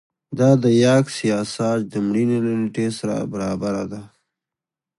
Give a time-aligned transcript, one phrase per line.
[0.39, 4.01] دا د یاکس یاساج د مړینې له نېټې سره برابره ده